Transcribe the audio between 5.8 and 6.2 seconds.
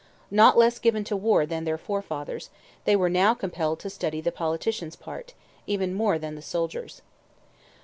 more